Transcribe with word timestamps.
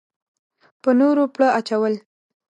په 0.81 0.89
نورو 0.99 1.23
پړه 1.33 1.47
اچول. 1.59 1.93